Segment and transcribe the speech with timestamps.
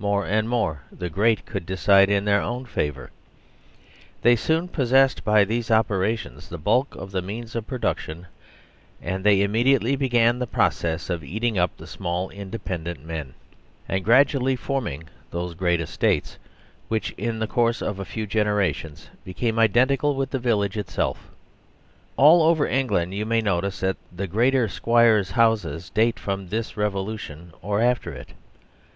[0.00, 3.12] More and more the great could decide in their own favour.
[4.22, 7.54] They soon possessed by these operations the bulk of 64 THE DISTRIBUTIVE FAILED the means
[7.54, 8.26] of production,
[9.00, 13.34] and they immediately began the process of eating up the small independent men
[13.88, 16.38] and gradually forming those great estates
[16.88, 21.30] which, in the course of a few generations, became identical with the village itself.
[22.16, 27.16] All over England you may notice that the great squires' houses date from this revolu
[27.16, 28.30] tion or after it.